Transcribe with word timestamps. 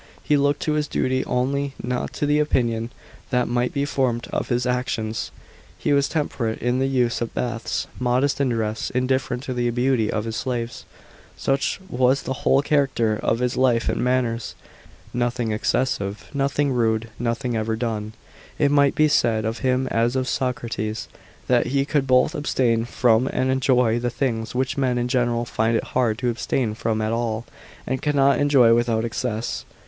He 0.23 0.35
looked 0.35 0.63
to 0.63 0.73
his 0.73 0.87
duty 0.87 1.23
only, 1.25 1.75
not 1.79 2.11
to 2.13 2.25
the 2.25 2.39
opinion 2.39 2.89
that 3.29 3.45
mi^ht 3.47 3.71
be 3.71 3.85
formed 3.85 4.27
of 4.33 4.49
his 4.49 4.65
actions. 4.65 5.29
He 5.77 5.93
was 5.93 6.09
temperate 6.09 6.57
in 6.59 6.79
the 6.79 6.87
use 6.87 7.21
of 7.21 7.35
baths, 7.35 7.85
modest 7.99 8.41
in 8.41 8.49
dress, 8.49 8.89
indifferent 8.89 9.43
to 9.43 9.53
the 9.53 9.69
beauty 9.69 10.11
of 10.11 10.25
his 10.25 10.35
slaves. 10.35 10.85
Such 11.37 11.79
was 11.87 12.23
the 12.23 12.33
whole 12.41 12.63
character 12.63 13.15
of 13.21 13.37
his 13.37 13.55
life 13.55 13.87
and 13.89 14.03
manners: 14.03 14.55
nothing 15.13 15.13
harsh, 15.13 15.13
nothing 15.13 15.51
excessive, 15.51 16.31
nothing 16.33 16.71
rude, 16.71 17.09
nothing 17.19 17.55
over 17.55 17.75
done. 17.75 18.13
It 18.57 18.71
might 18.71 18.95
be 18.95 19.07
said 19.07 19.45
of 19.45 19.59
him 19.59 19.85
as 19.91 20.15
of 20.15 20.27
Socrates, 20.27 21.09
that 21.45 21.67
he 21.67 21.85
could 21.85 22.07
both 22.07 22.33
abstain 22.33 22.85
from 22.85 23.27
and 23.27 23.51
enjoy 23.51 23.99
the 23.99 24.09
things, 24.09 24.55
which 24.55 24.79
men 24.79 24.97
in 24.97 25.07
general 25.07 25.45
find 25.45 25.77
it 25.77 25.83
hard 25.93 26.17
to 26.17 26.29
abstain 26.31 26.73
from 26.73 27.03
at 27.03 27.11
all, 27.11 27.45
and 27.85 28.01
cannot 28.01 28.39
enjoy 28.39 28.73
without 28.73 29.05
excess." 29.05 29.63